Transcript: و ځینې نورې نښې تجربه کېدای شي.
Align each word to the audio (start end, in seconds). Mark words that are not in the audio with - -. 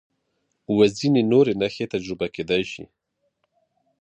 و 0.75 0.77
ځینې 0.97 1.21
نورې 1.31 1.53
نښې 1.61 1.85
تجربه 1.93 2.27
کېدای 2.35 2.63
شي. 2.71 2.83